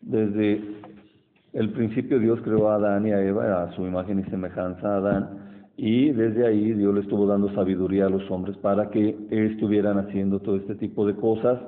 Desde 0.00 0.76
el 1.56 1.70
principio 1.70 2.18
Dios 2.18 2.38
creó 2.42 2.68
a 2.68 2.74
Adán 2.74 3.06
y 3.06 3.12
a 3.12 3.22
Eva 3.22 3.62
a 3.62 3.72
su 3.72 3.86
imagen 3.86 4.20
y 4.20 4.24
semejanza 4.24 4.86
a 4.86 4.96
Adán 4.98 5.28
y 5.78 6.10
desde 6.10 6.46
ahí 6.46 6.74
Dios 6.74 6.94
le 6.94 7.00
estuvo 7.00 7.26
dando 7.26 7.50
sabiduría 7.54 8.06
a 8.06 8.10
los 8.10 8.30
hombres 8.30 8.58
para 8.58 8.90
que 8.90 9.16
estuvieran 9.30 9.98
haciendo 9.98 10.40
todo 10.40 10.56
este 10.56 10.74
tipo 10.74 11.06
de 11.06 11.16
cosas 11.16 11.58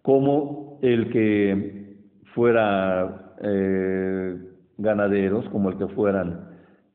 como 0.00 0.78
el 0.80 1.10
que 1.10 1.98
fuera 2.34 3.34
eh, 3.42 4.38
ganaderos, 4.78 5.46
como 5.50 5.68
el 5.68 5.76
que 5.76 5.88
fueran 5.88 6.48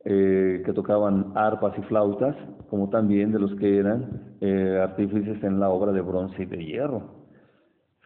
eh, 0.03 0.63
que 0.65 0.74
tocaban 0.74 1.33
arpas 1.36 1.77
y 1.77 1.81
flautas, 1.83 2.36
como 2.71 2.89
también 2.89 3.31
de 3.31 3.39
los 3.39 3.53
que 3.55 3.77
eran 3.77 4.36
eh, 4.41 4.79
artífices 4.81 5.43
en 5.43 5.60
la 5.60 5.69
obra 5.69 5.91
de 5.91 6.01
bronce 6.01 6.41
y 6.41 6.45
de 6.48 6.65
hierro. 6.65 7.20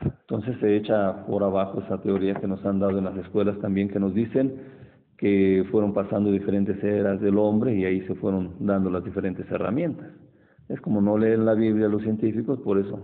Entonces 0.02 0.58
se 0.60 0.75
echa 0.75 1.25
por 1.25 1.44
abajo 1.44 1.82
esa 1.82 2.02
teoría 2.02 2.36
que 2.36 2.48
nos 2.48 2.66
han 2.66 2.80
dado 2.80 2.98
en 2.98 3.06
las 3.06 3.18
escuelas 3.18 3.58
también, 3.60 3.90
que 3.90 4.00
nos 4.00 4.14
dicen 4.14 4.54
que 5.18 5.66
fueron 5.72 5.94
pasando 5.94 6.32
diferentes 6.32 6.84
eras 6.84 7.22
del 7.22 7.38
hombre 7.38 7.74
y 7.75 7.86
ahí 7.86 8.02
se 8.02 8.16
fueron 8.16 8.56
dando 8.60 8.90
las 8.90 9.04
diferentes 9.04 9.50
herramientas. 9.50 10.08
Es 10.68 10.82
como 10.82 11.02
no 11.02 11.18
leen 11.18 11.46
la 11.46 11.54
Biblia 11.54 11.88
los 11.88 12.02
científicos, 12.02 12.60
por 12.60 12.78
eso 12.80 13.00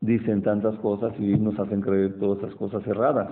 dicen 0.00 0.42
tantas 0.42 0.76
cosas 0.76 1.14
y 1.18 1.38
nos 1.38 1.58
hacen 1.58 1.80
creer 1.80 2.18
todas 2.18 2.38
esas 2.38 2.54
cosas 2.56 2.86
erradas. 2.86 3.30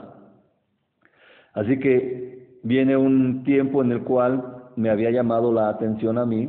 Así 1.53 1.79
que 1.79 2.59
viene 2.63 2.97
un 2.97 3.45
tiempo 3.45 3.83
en 3.83 3.93
el 3.93 4.03
cual 4.03 4.71
me 4.77 4.89
había 4.89 5.11
llamado 5.11 5.53
la 5.53 5.69
atención 5.69 6.17
a 6.17 6.25
mí 6.25 6.49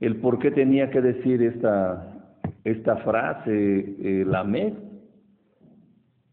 el 0.00 0.16
por 0.16 0.38
qué 0.38 0.52
tenía 0.52 0.90
que 0.90 1.00
decir 1.00 1.42
esta, 1.42 2.06
esta 2.62 2.98
frase, 2.98 3.50
eh, 3.50 4.24
la 4.24 4.44
me, 4.44 4.74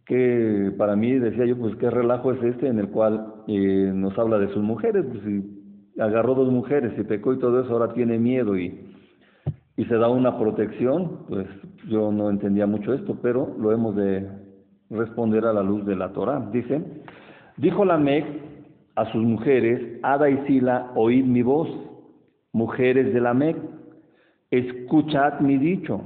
que 0.05 0.71
para 0.77 0.95
mí 0.95 1.13
decía 1.13 1.45
yo, 1.45 1.57
pues 1.57 1.75
qué 1.77 1.89
relajo 1.89 2.31
es 2.31 2.43
este 2.43 2.67
en 2.67 2.79
el 2.79 2.89
cual 2.89 3.33
eh, 3.47 3.91
nos 3.93 4.17
habla 4.17 4.37
de 4.37 4.49
sus 4.49 4.61
mujeres, 4.61 5.03
pues 5.11 5.23
si 5.23 5.99
agarró 5.99 6.35
dos 6.35 6.51
mujeres 6.51 6.93
y 6.97 7.03
pecó 7.03 7.33
y 7.33 7.39
todo 7.39 7.61
eso, 7.61 7.73
ahora 7.73 7.93
tiene 7.93 8.19
miedo 8.19 8.57
y, 8.57 8.79
y 9.77 9.85
se 9.85 9.95
da 9.95 10.09
una 10.09 10.37
protección, 10.37 11.25
pues 11.27 11.47
yo 11.87 12.11
no 12.11 12.29
entendía 12.29 12.67
mucho 12.67 12.93
esto, 12.93 13.17
pero 13.21 13.55
lo 13.59 13.71
hemos 13.71 13.95
de 13.95 14.27
responder 14.91 15.45
a 15.45 15.53
la 15.53 15.63
luz 15.63 15.85
de 15.85 15.95
la 15.95 16.09
Torah. 16.09 16.49
Dice, 16.51 16.81
dijo 17.57 17.83
la 17.83 17.97
Mec 17.97 18.25
a 18.95 19.11
sus 19.11 19.23
mujeres, 19.23 19.99
Ada 20.03 20.29
y 20.29 20.37
Sila, 20.45 20.91
oíd 20.95 21.25
mi 21.25 21.41
voz, 21.41 21.69
mujeres 22.53 23.11
de 23.11 23.21
la 23.21 23.33
Mec, 23.33 23.57
escuchad 24.51 25.39
mi 25.39 25.57
dicho, 25.57 26.01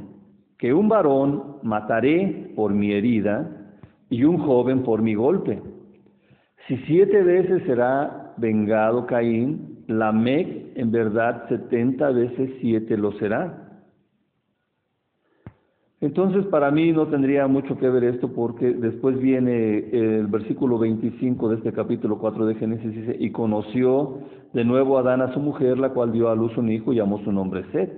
que 0.57 0.73
un 0.73 0.87
varón 0.87 1.57
mataré 1.63 2.53
por 2.55 2.73
mi 2.73 2.93
herida 2.93 3.58
y 4.09 4.23
un 4.23 4.37
joven 4.37 4.83
por 4.83 5.01
mi 5.01 5.15
golpe. 5.15 5.61
Si 6.67 6.77
siete 6.87 7.23
veces 7.23 7.63
será 7.65 8.33
vengado 8.37 9.05
Caín, 9.05 9.83
la 9.87 10.11
Mec 10.11 10.73
en 10.75 10.91
verdad 10.91 11.47
setenta 11.49 12.11
veces 12.11 12.51
siete 12.61 12.97
lo 12.97 13.11
será. 13.13 13.65
Entonces, 16.01 16.45
para 16.45 16.71
mí 16.71 16.93
no 16.93 17.07
tendría 17.07 17.45
mucho 17.47 17.77
que 17.77 17.89
ver 17.89 18.05
esto 18.05 18.31
porque 18.33 18.71
después 18.71 19.19
viene 19.19 19.89
el 19.91 20.27
versículo 20.27 20.79
25 20.79 21.49
de 21.49 21.55
este 21.57 21.73
capítulo 21.73 22.19
4 22.19 22.45
de 22.45 22.55
Génesis, 22.55 22.95
dice, 22.95 23.17
y 23.19 23.31
conoció 23.31 24.19
de 24.53 24.63
nuevo 24.63 24.97
a 24.97 25.01
Adán 25.01 25.21
a 25.21 25.33
su 25.33 25.41
mujer, 25.41 25.77
la 25.77 25.89
cual 25.89 26.13
dio 26.13 26.29
a 26.29 26.35
luz 26.35 26.55
un 26.55 26.69
hijo 26.71 26.93
y 26.93 26.97
llamó 26.97 27.21
su 27.25 27.33
nombre 27.33 27.65
Seth. 27.73 27.91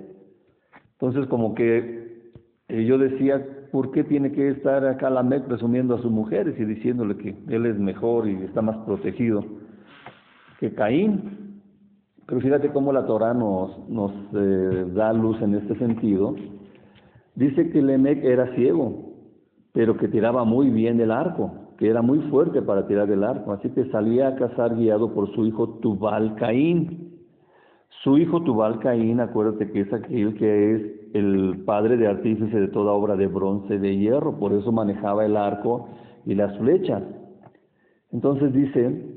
Entonces, 0.94 1.26
como 1.28 1.54
que 1.54 2.32
eh, 2.68 2.84
yo 2.84 2.98
decía, 2.98 3.46
¿por 3.72 3.90
qué 3.90 4.04
tiene 4.04 4.30
que 4.30 4.50
estar 4.50 4.86
acá 4.86 5.10
la 5.10 5.22
Met 5.22 5.44
presumiendo 5.44 5.96
a 5.96 6.02
sus 6.02 6.10
mujeres 6.10 6.54
y 6.60 6.64
diciéndole 6.64 7.16
que 7.16 7.34
él 7.48 7.66
es 7.66 7.78
mejor 7.78 8.28
y 8.28 8.34
está 8.44 8.62
más 8.62 8.76
protegido 8.84 9.44
que 10.60 10.72
Caín? 10.74 11.60
Pero 12.26 12.40
fíjate 12.40 12.68
cómo 12.68 12.92
la 12.92 13.06
Torah 13.06 13.34
nos, 13.34 13.88
nos 13.88 14.12
eh, 14.34 14.86
da 14.94 15.12
luz 15.12 15.42
en 15.42 15.54
este 15.54 15.76
sentido 15.76 16.36
Dice 17.34 17.70
que 17.70 17.80
Lemec 17.80 18.22
era 18.24 18.54
ciego, 18.54 19.14
pero 19.72 19.96
que 19.96 20.08
tiraba 20.08 20.44
muy 20.44 20.68
bien 20.68 21.00
el 21.00 21.10
arco, 21.10 21.50
que 21.78 21.88
era 21.88 22.02
muy 22.02 22.18
fuerte 22.30 22.60
para 22.60 22.86
tirar 22.86 23.10
el 23.10 23.24
arco, 23.24 23.52
así 23.52 23.70
que 23.70 23.86
salía 23.86 24.28
a 24.28 24.36
cazar 24.36 24.76
guiado 24.76 25.14
por 25.14 25.34
su 25.34 25.46
hijo 25.46 25.78
Tubal 25.80 26.34
Caín. 26.36 27.10
Su 28.02 28.18
hijo 28.18 28.42
Tubal 28.42 28.80
Caín, 28.80 29.20
acuérdate 29.20 29.70
que 29.70 29.80
es 29.80 29.92
aquel 29.92 30.34
que 30.34 30.74
es 30.74 30.82
el 31.12 31.62
padre 31.64 31.96
de 31.96 32.06
artífice 32.06 32.58
de 32.58 32.68
toda 32.68 32.92
obra 32.92 33.16
de 33.16 33.26
bronce 33.26 33.74
y 33.74 33.78
de 33.78 33.96
hierro, 33.96 34.38
por 34.38 34.52
eso 34.52 34.72
manejaba 34.72 35.24
el 35.24 35.36
arco 35.36 35.88
y 36.24 36.34
las 36.34 36.56
flechas. 36.58 37.02
Entonces 38.10 38.52
dice 38.52 39.16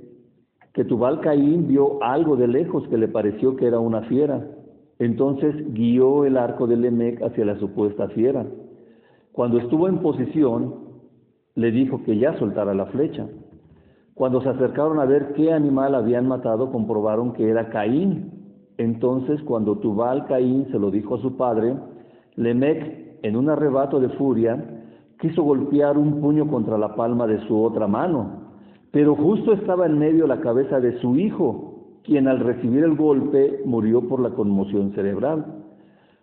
que 0.74 0.86
Tubal 0.86 1.22
Caín 1.22 1.68
vio 1.68 2.04
algo 2.04 2.36
de 2.36 2.48
lejos 2.48 2.88
que 2.90 2.98
le 2.98 3.08
pareció 3.08 3.56
que 3.56 3.68
era 3.68 3.80
una 3.80 4.02
fiera 4.04 4.46
entonces 5.00 5.74
guió 5.74 6.26
el 6.26 6.38
arco 6.38 6.68
de 6.68 6.78
Lemec 6.78 7.22
hacia 7.22 7.46
la 7.46 7.60
supuesta 7.60 8.08
fiera. 8.10 8.46
Cuando 9.32 9.58
estuvo 9.60 9.90
en 9.90 10.00
posición, 10.00 10.76
le 11.56 11.72
dijo 11.72 12.04
que 12.04 12.18
ya 12.18 12.38
soltara 12.40 12.74
la 12.74 12.86
flecha. 12.88 13.28
Cuando 14.14 14.42
se 14.42 14.50
acercaron 14.50 15.00
a 15.00 15.06
ver 15.06 15.34
qué 15.34 15.52
animal 15.52 15.96
habían 15.96 16.28
matado, 16.28 16.72
comprobaron 16.72 17.34
que 17.34 17.50
era 17.50 17.70
Caín. 17.70 18.35
Entonces, 18.78 19.42
cuando 19.44 19.78
Tubal 19.78 20.26
Caín 20.26 20.68
se 20.72 20.80
lo 20.80 20.92
dijo 20.92 21.16
a 21.16 21.22
su 21.22 21.38
padre, 21.38 21.76
Lemec, 22.36 23.20
en 23.24 23.36
un 23.36 23.50
arrebato 23.50 24.00
de 24.00 24.10
furia, 24.10 24.84
quiso 25.20 25.44
golpear 25.44 25.98
un 25.98 26.20
puño 26.22 26.48
contra 26.48 26.78
la 26.78 26.96
palma 26.96 27.26
de 27.26 27.40
su 27.48 27.62
otra 27.62 27.88
mano, 27.88 28.46
pero 28.92 29.16
justo 29.16 29.54
estaba 29.54 29.86
en 29.86 29.98
medio 29.98 30.28
la 30.28 30.42
cabeza 30.42 30.80
de 30.80 31.00
su 31.00 31.16
hijo, 31.16 32.00
quien 32.04 32.28
al 32.28 32.40
recibir 32.40 32.84
el 32.84 32.96
golpe 32.96 33.62
murió 33.66 34.08
por 34.08 34.20
la 34.20 34.32
conmoción 34.32 34.92
cerebral. 34.94 35.46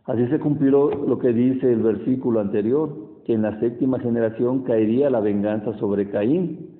Así 0.05 0.27
se 0.29 0.39
cumplió 0.39 0.91
lo 0.91 1.19
que 1.19 1.33
dice 1.33 1.73
el 1.73 1.83
versículo 1.83 2.41
anterior, 2.41 2.91
que 3.25 3.35
en 3.35 3.43
la 3.43 3.59
séptima 3.61 3.99
generación 4.01 4.63
caería 4.63 5.11
la 5.11 5.21
venganza 5.21 5.77
sobre 5.79 6.11
Caín. 6.11 6.72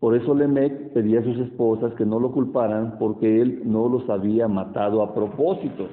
Por 0.00 0.16
eso 0.16 0.34
Lemec 0.34 0.92
pedía 0.94 1.20
a 1.20 1.24
sus 1.24 1.38
esposas 1.38 1.92
que 1.94 2.06
no 2.06 2.18
lo 2.18 2.32
culparan 2.32 2.96
porque 2.98 3.42
él 3.42 3.62
no 3.64 3.88
los 3.88 4.08
había 4.08 4.48
matado 4.48 5.02
a 5.02 5.14
propósito. 5.14 5.88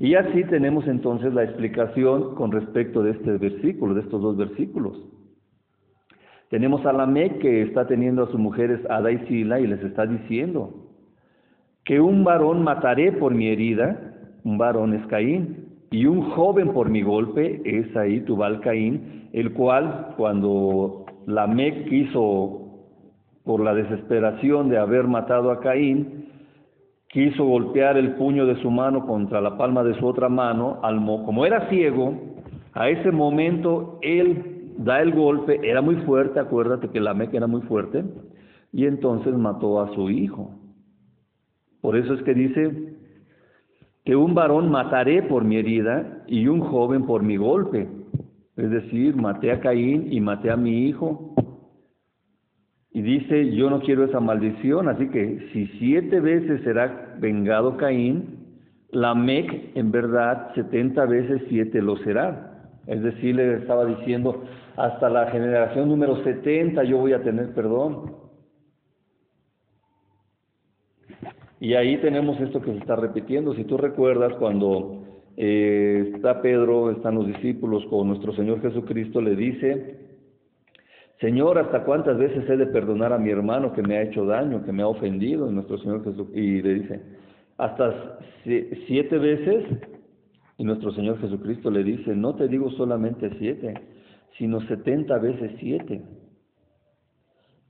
Y 0.00 0.14
así 0.14 0.44
tenemos 0.44 0.86
entonces 0.86 1.32
la 1.32 1.44
explicación 1.44 2.34
con 2.34 2.52
respecto 2.52 3.02
de 3.02 3.12
este 3.12 3.38
versículo, 3.38 3.94
de 3.94 4.00
estos 4.00 4.20
dos 4.20 4.36
versículos. 4.36 5.00
Tenemos 6.50 6.84
a 6.86 6.92
Lamec 6.92 7.38
que 7.38 7.62
está 7.62 7.86
teniendo 7.86 8.24
a 8.24 8.30
sus 8.30 8.38
mujeres 8.40 8.80
Ada 8.90 9.12
y 9.12 9.18
Sila 9.26 9.60
y 9.60 9.66
les 9.66 9.82
está 9.82 10.06
diciendo, 10.06 10.72
que 11.84 12.00
un 12.00 12.24
varón 12.24 12.62
mataré 12.62 13.12
por 13.12 13.34
mi 13.34 13.48
herida, 13.48 14.14
un 14.44 14.58
varón 14.58 14.94
es 14.94 15.06
Caín, 15.06 15.68
y 15.90 16.06
un 16.06 16.22
joven 16.30 16.72
por 16.72 16.90
mi 16.90 17.02
golpe 17.02 17.62
es 17.64 17.96
ahí 17.96 18.20
Tubal 18.20 18.60
Caín, 18.60 19.28
el 19.32 19.52
cual 19.52 20.14
cuando 20.16 21.06
Lamec 21.26 21.88
quiso, 21.88 22.57
por 23.48 23.64
la 23.64 23.72
desesperación 23.72 24.68
de 24.68 24.76
haber 24.76 25.08
matado 25.08 25.50
a 25.50 25.60
Caín, 25.60 26.26
quiso 27.08 27.46
golpear 27.46 27.96
el 27.96 28.12
puño 28.16 28.44
de 28.44 28.60
su 28.60 28.70
mano 28.70 29.06
contra 29.06 29.40
la 29.40 29.56
palma 29.56 29.82
de 29.82 29.94
su 29.94 30.06
otra 30.06 30.28
mano, 30.28 30.82
como 31.24 31.46
era 31.46 31.66
ciego, 31.70 32.12
a 32.74 32.90
ese 32.90 33.10
momento 33.10 34.00
él 34.02 34.74
da 34.76 35.00
el 35.00 35.14
golpe, 35.14 35.60
era 35.62 35.80
muy 35.80 35.96
fuerte, 36.02 36.38
acuérdate 36.38 36.90
que 36.90 37.00
Lamec 37.00 37.32
era 37.32 37.46
muy 37.46 37.62
fuerte, 37.62 38.04
y 38.70 38.84
entonces 38.84 39.32
mató 39.32 39.80
a 39.80 39.94
su 39.94 40.10
hijo. 40.10 40.50
Por 41.80 41.96
eso 41.96 42.12
es 42.12 42.22
que 42.24 42.34
dice 42.34 42.96
que 44.04 44.14
un 44.14 44.34
varón 44.34 44.70
mataré 44.70 45.22
por 45.22 45.44
mi 45.44 45.56
herida 45.56 46.22
y 46.26 46.48
un 46.48 46.60
joven 46.60 47.06
por 47.06 47.22
mi 47.22 47.38
golpe. 47.38 47.88
Es 48.58 48.70
decir, 48.70 49.16
maté 49.16 49.52
a 49.52 49.60
Caín 49.60 50.12
y 50.12 50.20
maté 50.20 50.50
a 50.50 50.56
mi 50.58 50.86
hijo. 50.86 51.34
Y 52.98 53.02
dice, 53.02 53.54
yo 53.54 53.70
no 53.70 53.78
quiero 53.78 54.02
esa 54.06 54.18
maldición, 54.18 54.88
así 54.88 55.08
que 55.10 55.50
si 55.52 55.68
siete 55.78 56.18
veces 56.18 56.62
será 56.64 57.14
vengado 57.20 57.76
Caín, 57.76 58.58
la 58.90 59.14
Mec 59.14 59.70
en 59.76 59.92
verdad 59.92 60.52
setenta 60.56 61.06
veces 61.06 61.42
siete 61.48 61.80
lo 61.80 61.96
será. 61.98 62.72
Es 62.88 63.00
decir, 63.00 63.36
le 63.36 63.58
estaba 63.58 63.84
diciendo, 63.84 64.42
hasta 64.76 65.08
la 65.10 65.30
generación 65.30 65.88
número 65.88 66.24
setenta 66.24 66.82
yo 66.82 66.98
voy 66.98 67.12
a 67.12 67.22
tener 67.22 67.54
perdón. 67.54 68.16
Y 71.60 71.74
ahí 71.74 71.98
tenemos 71.98 72.40
esto 72.40 72.60
que 72.60 72.72
se 72.72 72.78
está 72.78 72.96
repitiendo. 72.96 73.54
Si 73.54 73.62
tú 73.62 73.76
recuerdas 73.76 74.32
cuando 74.40 75.04
eh, 75.36 76.10
está 76.16 76.42
Pedro, 76.42 76.90
están 76.90 77.14
los 77.14 77.28
discípulos 77.28 77.86
con 77.90 78.08
nuestro 78.08 78.32
Señor 78.32 78.60
Jesucristo, 78.60 79.20
le 79.20 79.36
dice, 79.36 80.07
Señor, 81.20 81.58
¿hasta 81.58 81.84
cuántas 81.84 82.16
veces 82.16 82.48
he 82.48 82.56
de 82.56 82.66
perdonar 82.66 83.12
a 83.12 83.18
mi 83.18 83.30
hermano 83.30 83.72
que 83.72 83.82
me 83.82 83.96
ha 83.96 84.02
hecho 84.02 84.24
daño, 84.24 84.64
que 84.64 84.72
me 84.72 84.82
ha 84.82 84.88
ofendido? 84.88 85.50
nuestro 85.50 85.78
Señor 85.78 86.04
Jesús, 86.04 86.28
y 86.32 86.62
le 86.62 86.74
dice, 86.74 87.02
hasta 87.56 88.18
siete 88.86 89.18
veces, 89.18 89.64
y 90.58 90.64
nuestro 90.64 90.92
Señor 90.92 91.20
Jesucristo 91.20 91.70
le 91.70 91.82
dice, 91.82 92.14
no 92.14 92.36
te 92.36 92.46
digo 92.46 92.70
solamente 92.70 93.30
siete, 93.38 93.74
sino 94.38 94.60
setenta 94.68 95.18
veces 95.18 95.52
siete. 95.58 96.02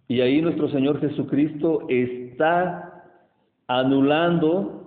Y 0.08 0.20
ahí 0.20 0.42
nuestro 0.42 0.68
Señor 0.68 1.00
Jesucristo 1.00 1.86
está 1.88 3.04
anulando 3.66 4.78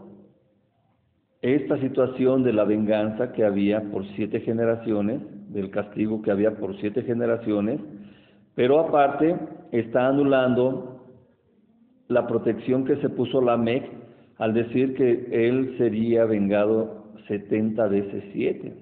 esta 1.42 1.80
situación 1.80 2.44
de 2.44 2.54
la 2.54 2.66
venganza 2.66 3.32
que 3.32 3.44
había 3.44 3.82
por 3.92 4.06
siete 4.16 4.42
generaciones, 4.42 5.22
del 5.50 5.72
castigo 5.72 6.22
que 6.22 6.32
había 6.32 6.56
por 6.58 6.80
siete 6.80 7.02
generaciones, 7.04 7.80
pero 8.56 8.80
aparte 8.80 9.36
está 9.72 10.08
anulando 10.08 11.02
la 12.08 12.28
protección 12.28 12.86
que 12.86 12.98
se 12.98 13.10
puso 13.10 13.42
la 13.42 13.58
MEC 13.58 13.84
al 14.38 14.54
decir 14.54 14.96
que 14.96 15.28
él 15.32 15.76
sería 15.78 16.26
vengado 16.26 17.14
setenta 17.28 17.88
veces 17.88 18.24
siete. 18.34 18.74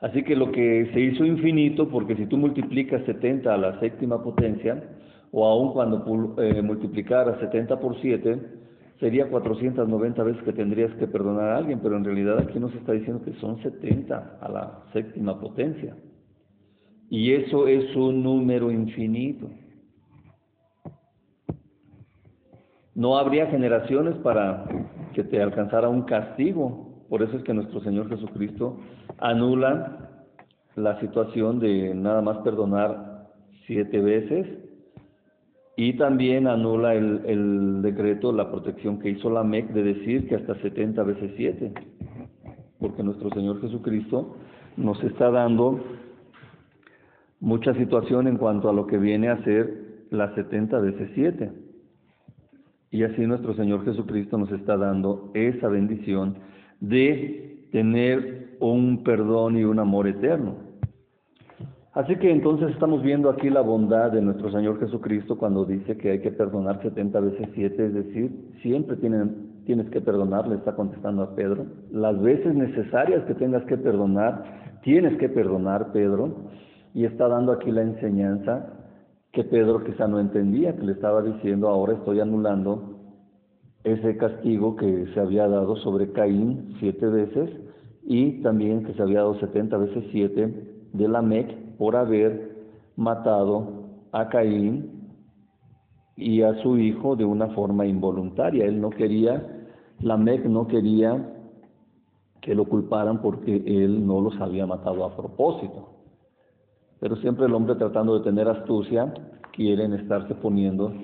Así 0.00 0.24
que 0.24 0.34
lo 0.34 0.50
que 0.50 0.90
se 0.92 1.00
hizo 1.00 1.24
infinito, 1.24 1.88
porque 1.88 2.16
si 2.16 2.26
tú 2.26 2.36
multiplicas 2.36 3.04
70 3.04 3.52
a 3.52 3.56
la 3.56 3.78
séptima 3.78 4.22
potencia, 4.22 4.82
o 5.30 5.46
aún 5.46 5.72
cuando 5.72 6.34
eh, 6.38 6.60
multiplicaras 6.62 7.38
70 7.40 7.78
por 7.78 8.00
7, 8.00 8.38
sería 8.98 9.28
490 9.28 10.22
veces 10.22 10.42
que 10.42 10.52
tendrías 10.52 10.92
que 10.94 11.06
perdonar 11.06 11.50
a 11.50 11.56
alguien, 11.56 11.80
pero 11.82 11.96
en 11.96 12.04
realidad 12.04 12.38
aquí 12.38 12.58
nos 12.58 12.74
está 12.74 12.92
diciendo 12.92 13.24
que 13.24 13.32
son 13.34 13.62
70 13.62 14.38
a 14.40 14.48
la 14.48 14.78
séptima 14.92 15.40
potencia. 15.40 15.94
Y 17.12 17.34
eso 17.34 17.68
es 17.68 17.94
un 17.94 18.22
número 18.22 18.70
infinito. 18.70 19.50
No 22.94 23.16
habría 23.18 23.46
generaciones 23.46 24.16
para 24.16 24.64
que 25.14 25.22
te 25.22 25.40
alcanzara 25.40 25.88
un 25.88 26.02
castigo 26.02 26.92
por 27.12 27.22
eso 27.22 27.36
es 27.36 27.44
que 27.44 27.52
nuestro 27.52 27.82
Señor 27.82 28.08
Jesucristo 28.08 28.78
anula 29.18 30.24
la 30.76 30.98
situación 30.98 31.60
de 31.60 31.94
nada 31.94 32.22
más 32.22 32.38
perdonar 32.38 33.28
siete 33.66 34.00
veces 34.00 34.46
y 35.76 35.92
también 35.98 36.46
anula 36.46 36.94
el, 36.94 37.82
decreto, 37.82 38.32
la 38.32 38.50
protección 38.50 38.98
que 38.98 39.10
hizo 39.10 39.28
la 39.28 39.44
MEC 39.44 39.74
de 39.74 39.82
decir 39.82 40.26
que 40.26 40.36
hasta 40.36 40.54
70 40.62 41.02
veces 41.02 41.32
siete, 41.36 41.74
porque 42.80 43.02
nuestro 43.02 43.28
Señor 43.34 43.60
Jesucristo 43.60 44.34
nos 44.78 45.04
está 45.04 45.30
dando 45.30 45.84
mucha 47.42 47.74
situación 47.74 48.28
en 48.28 48.38
cuanto 48.38 48.70
a 48.70 48.72
lo 48.72 48.86
que 48.86 48.96
viene 48.96 49.28
a 49.28 49.42
ser 49.42 50.06
las 50.10 50.32
70 50.36 50.78
veces 50.78 51.10
siete. 51.14 51.50
Y 52.90 53.02
así 53.02 53.26
nuestro 53.26 53.54
Señor 53.54 53.84
Jesucristo 53.84 54.38
nos 54.38 54.50
está 54.52 54.76
dando 54.76 55.30
esa 55.34 55.68
bendición 55.68 56.36
de 56.80 57.66
tener 57.72 58.56
un 58.60 59.02
perdón 59.02 59.58
y 59.58 59.64
un 59.64 59.80
amor 59.80 60.06
eterno. 60.06 60.54
Así 61.94 62.16
que 62.16 62.30
entonces 62.30 62.70
estamos 62.70 63.02
viendo 63.02 63.28
aquí 63.28 63.50
la 63.50 63.60
bondad 63.60 64.12
de 64.12 64.22
nuestro 64.22 64.50
Señor 64.52 64.78
Jesucristo 64.78 65.36
cuando 65.36 65.64
dice 65.64 65.96
que 65.96 66.12
hay 66.12 66.20
que 66.20 66.30
perdonar 66.30 66.80
70 66.80 67.20
veces 67.20 67.48
7, 67.54 67.86
es 67.86 67.94
decir, 67.94 68.30
siempre 68.62 68.96
tienen, 68.96 69.62
tienes 69.66 69.90
que 69.90 70.00
perdonar, 70.00 70.46
le 70.46 70.56
está 70.56 70.74
contestando 70.76 71.22
a 71.22 71.34
Pedro. 71.34 71.66
Las 71.90 72.20
veces 72.22 72.54
necesarias 72.54 73.24
que 73.24 73.34
tengas 73.34 73.64
que 73.64 73.76
perdonar, 73.76 74.80
tienes 74.82 75.18
que 75.18 75.28
perdonar, 75.28 75.92
Pedro. 75.92 76.36
Y 76.94 77.04
está 77.04 77.28
dando 77.28 77.52
aquí 77.52 77.70
la 77.70 77.82
enseñanza 77.82 78.82
que 79.32 79.44
Pedro 79.44 79.82
quizá 79.82 80.06
no 80.06 80.20
entendía, 80.20 80.76
que 80.76 80.82
le 80.82 80.92
estaba 80.92 81.22
diciendo, 81.22 81.68
ahora 81.68 81.94
estoy 81.94 82.20
anulando 82.20 82.92
ese 83.84 84.16
castigo 84.16 84.76
que 84.76 85.06
se 85.12 85.20
había 85.20 85.48
dado 85.48 85.76
sobre 85.76 86.12
Caín 86.12 86.74
siete 86.78 87.06
veces 87.06 87.50
y 88.04 88.42
también 88.42 88.84
que 88.84 88.94
se 88.94 89.02
había 89.02 89.20
dado 89.20 89.38
setenta 89.40 89.76
veces 89.76 90.04
siete 90.12 90.84
de 90.92 91.08
Lamec 91.08 91.76
por 91.78 91.96
haber 91.96 92.52
matado 92.96 93.88
a 94.12 94.28
Caín 94.28 95.10
y 96.16 96.42
a 96.42 96.54
su 96.62 96.78
hijo 96.78 97.16
de 97.16 97.24
una 97.24 97.48
forma 97.48 97.86
involuntaria. 97.86 98.66
Él 98.66 98.80
no 98.80 98.90
quería, 98.90 99.64
Lamec 100.00 100.44
no 100.44 100.66
quería 100.66 101.28
que 102.40 102.54
lo 102.54 102.66
culparan 102.66 103.22
porque 103.22 103.62
él 103.66 104.06
no 104.06 104.20
los 104.20 104.38
había 104.40 104.66
matado 104.66 105.04
a 105.04 105.16
propósito. 105.16 106.01
Pero 107.02 107.16
siempre 107.16 107.44
el 107.44 107.52
hombre 107.52 107.74
tratando 107.74 108.18
de 108.18 108.24
tener 108.24 108.48
astucia 108.48 109.12
quieren 109.52 109.92
estarse 109.92 110.34
poniendo 110.36 110.94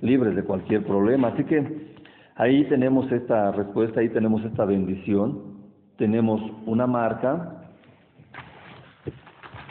libres 0.00 0.34
de 0.34 0.42
cualquier 0.42 0.84
problema. 0.84 1.28
Así 1.28 1.44
que 1.44 1.94
Ahí 2.38 2.68
tenemos 2.68 3.10
esta 3.10 3.50
respuesta, 3.52 4.00
ahí 4.00 4.10
tenemos 4.10 4.44
esta 4.44 4.66
bendición, 4.66 5.56
tenemos 5.96 6.38
una 6.66 6.86
marca 6.86 7.62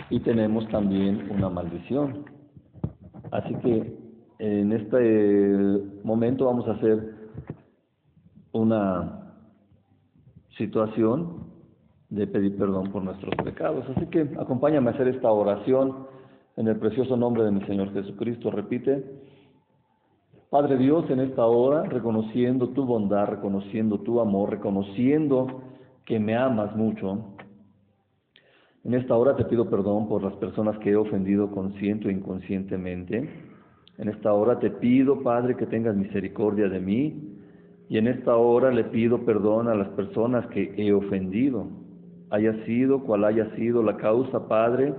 y 0.09 0.19
tenemos 0.21 0.67
también 0.69 1.29
una 1.29 1.47
maldición. 1.47 2.25
Así 3.29 3.53
que 3.57 3.95
en 4.39 4.71
este 4.71 5.79
momento 6.03 6.45
vamos 6.45 6.67
a 6.67 6.71
hacer 6.71 7.13
una 8.51 9.35
situación 10.57 11.44
de 12.15 12.27
pedir 12.27 12.57
perdón 12.57 12.91
por 12.91 13.03
nuestros 13.03 13.33
pecados. 13.43 13.85
Así 13.95 14.07
que 14.07 14.29
acompáñame 14.39 14.89
a 14.89 14.93
hacer 14.93 15.07
esta 15.07 15.31
oración 15.31 16.07
en 16.57 16.67
el 16.67 16.77
precioso 16.77 17.17
nombre 17.17 17.43
de 17.43 17.51
mi 17.51 17.61
Señor 17.65 17.93
Jesucristo. 17.93 18.51
Repite. 18.51 19.03
Padre 20.49 20.77
Dios, 20.77 21.09
en 21.09 21.19
esta 21.19 21.45
hora, 21.45 21.83
reconociendo 21.83 22.69
tu 22.69 22.85
bondad, 22.85 23.27
reconociendo 23.27 23.99
tu 23.99 24.21
amor, 24.21 24.51
reconociendo 24.51 25.61
que 26.05 26.19
me 26.19 26.35
amas 26.35 26.75
mucho, 26.75 27.35
en 28.85 28.93
esta 28.93 29.15
hora 29.15 29.35
te 29.35 29.45
pido 29.45 29.67
perdón 29.67 30.07
por 30.07 30.21
las 30.21 30.33
personas 30.35 30.77
que 30.77 30.91
he 30.91 30.95
ofendido 30.95 31.49
consciente 31.49 32.07
o 32.07 32.11
inconscientemente. 32.11 33.27
En 33.97 34.09
esta 34.09 34.31
hora 34.31 34.59
te 34.59 34.69
pido, 34.69 35.23
Padre, 35.23 35.57
que 35.57 35.65
tengas 35.65 35.95
misericordia 35.95 36.69
de 36.69 36.79
mí. 36.79 37.35
Y 37.89 37.97
en 37.97 38.07
esta 38.07 38.35
hora 38.35 38.71
le 38.71 38.83
pido 38.83 39.25
perdón 39.25 39.69
a 39.69 39.75
las 39.75 39.89
personas 39.89 40.45
que 40.47 40.75
he 40.77 40.93
ofendido. 40.93 41.67
Haya 42.29 42.65
sido 42.65 43.03
cual 43.03 43.25
haya 43.25 43.55
sido 43.55 43.83
la 43.83 43.97
causa, 43.97 44.47
Padre, 44.47 44.93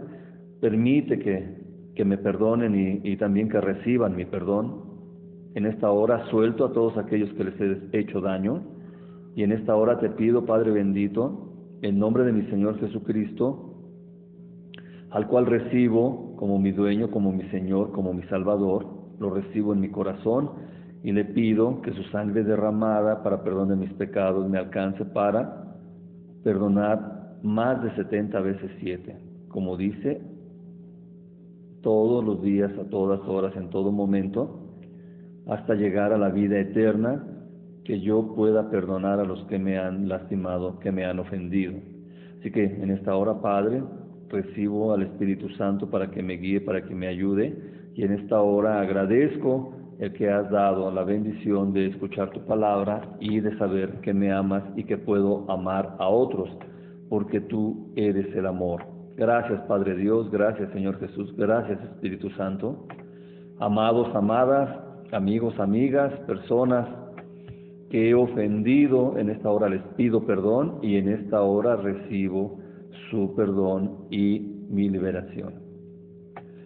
permite 0.61 1.19
que, 1.19 1.65
que 1.95 2.05
me 2.05 2.19
perdonen 2.19 2.75
y, 2.75 3.01
y 3.11 3.17
también 3.17 3.49
que 3.49 3.61
reciban 3.61 4.17
mi 4.17 4.25
perdón. 4.25 4.85
En 5.55 5.67
esta 5.67 5.91
hora 5.91 6.27
suelto 6.31 6.65
a 6.65 6.73
todos 6.73 6.97
aquellos 6.99 7.33
que 7.35 7.45
les 7.45 7.61
he 7.61 7.99
hecho 7.99 8.21
daño. 8.21 8.63
Y 9.35 9.43
en 9.43 9.53
esta 9.53 9.75
hora 9.75 9.99
te 9.99 10.11
pido, 10.11 10.47
Padre 10.47 10.71
bendito, 10.71 11.53
en 11.83 11.99
nombre 11.99 12.25
de 12.25 12.33
mi 12.33 12.43
Señor 12.51 12.79
Jesucristo, 12.81 13.75
al 15.11 15.27
cual 15.27 15.47
recibo 15.47 16.37
como 16.37 16.59
mi 16.59 16.73
dueño, 16.73 17.11
como 17.11 17.33
mi 17.33 17.45
Señor, 17.51 17.93
como 17.93 18.13
mi 18.13 18.23
Salvador, 18.25 18.87
lo 19.19 19.31
recibo 19.31 19.73
en 19.73 19.81
mi 19.81 19.91
corazón 19.91 20.51
y 21.03 21.13
le 21.13 21.25
pido 21.25 21.81
que 21.83 21.93
su 21.93 22.03
sangre 22.05 22.45
derramada 22.45 23.23
para 23.23 23.43
perdón 23.43 23.69
de 23.69 23.77
mis 23.77 23.93
pecados 23.95 24.49
me 24.49 24.59
alcance 24.59 25.05
para 25.05 25.75
perdonar 26.43 27.16
más 27.43 27.83
de 27.83 27.95
70 27.95 28.41
veces 28.41 28.71
7, 28.81 29.17
como 29.49 29.77
dice, 29.77 30.21
todos 31.83 32.25
los 32.25 32.43
días, 32.43 32.73
a 32.79 32.91
todas 32.91 33.21
horas, 33.29 33.57
en 33.57 33.71
todo 33.71 33.93
momento, 33.93 34.61
hasta 35.47 35.75
llegar 35.75 36.13
a 36.13 36.19
la 36.19 36.31
vida 36.31 36.59
eterna, 36.59 37.25
que 37.85 38.01
yo 38.01 38.35
pueda 38.35 38.69
perdonar 38.69 39.21
a 39.21 39.25
los 39.25 39.45
que 39.45 39.59
me 39.59 39.79
han 39.79 40.09
lastimado, 40.09 40.81
que 40.81 40.91
me 40.91 41.05
han 41.05 41.21
ofendido. 41.21 41.75
Así 42.41 42.51
que 42.51 42.65
en 42.65 42.91
esta 42.91 43.15
hora, 43.15 43.41
Padre, 43.41 43.83
recibo 44.29 44.93
al 44.93 45.03
Espíritu 45.03 45.49
Santo 45.51 45.89
para 45.89 46.11
que 46.11 46.23
me 46.23 46.35
guíe, 46.35 46.61
para 46.61 46.85
que 46.85 46.95
me 46.95 47.07
ayude, 47.07 47.57
y 47.95 48.03
en 48.03 48.13
esta 48.13 48.41
hora 48.41 48.81
agradezco 48.81 49.73
el 49.99 50.13
que 50.13 50.29
has 50.29 50.51
dado 50.51 50.91
la 50.91 51.05
bendición 51.05 51.73
de 51.73 51.87
escuchar 51.87 52.31
tu 52.31 52.41
palabra 52.41 53.17
y 53.21 53.41
de 53.41 53.57
saber 53.57 54.01
que 54.03 54.13
me 54.13 54.33
amas 54.33 54.63
y 54.77 54.85
que 54.85 54.99
puedo 54.99 55.51
amar 55.51 55.97
a 55.99 56.09
otros, 56.09 56.51
porque 57.09 57.41
tú 57.41 57.93
eres 57.97 58.35
el 58.35 58.47
amor. 58.47 58.83
Gracias 59.17 59.61
Padre 59.63 59.97
Dios, 59.97 60.31
gracias 60.31 60.71
Señor 60.73 60.99
Jesús, 60.99 61.35
gracias 61.37 61.83
Espíritu 61.83 62.31
Santo. 62.31 62.87
Amados, 63.59 64.15
amadas, 64.15 64.69
amigos, 65.13 65.59
amigas, 65.59 66.13
personas 66.27 66.87
que 67.91 68.11
he 68.11 68.15
ofendido, 68.15 69.17
en 69.19 69.31
esta 69.31 69.51
hora 69.51 69.69
les 69.69 69.83
pido 69.97 70.27
perdón 70.27 70.79
y 70.83 70.97
en 70.97 71.09
esta 71.09 71.41
hora 71.43 71.77
recibo 71.77 72.59
su 73.11 73.35
perdón 73.35 74.07
y 74.11 74.65
mi 74.69 74.89
liberación. 74.89 75.55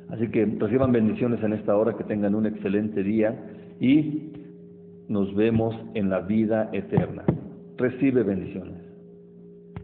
Así 0.08 0.28
que 0.28 0.44
reciban 0.44 0.92
bendiciones 0.92 1.42
en 1.42 1.52
esta 1.52 1.76
hora, 1.76 1.96
que 1.96 2.04
tengan 2.04 2.34
un 2.34 2.46
excelente 2.46 3.02
día 3.02 3.38
y 3.78 4.32
nos 5.08 5.34
vemos 5.34 5.74
en 5.94 6.10
la 6.10 6.20
vida 6.20 6.68
eterna. 6.72 7.24
Recibe 7.76 8.22
bendiciones. 8.22 8.79